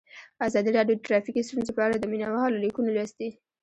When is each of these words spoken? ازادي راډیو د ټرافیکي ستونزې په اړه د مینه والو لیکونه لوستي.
ازادي 0.47 0.69
راډیو 0.77 0.95
د 0.97 1.03
ټرافیکي 1.07 1.41
ستونزې 1.47 1.71
په 1.75 1.81
اړه 1.85 1.95
د 1.97 2.05
مینه 2.11 2.27
والو 2.33 2.61
لیکونه 2.63 2.89
لوستي. 2.95 3.29